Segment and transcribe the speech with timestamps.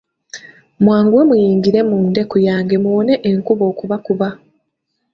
[0.83, 4.27] Mwanguwe muyingire mu ndeku yange muwone enkuba okubakuba.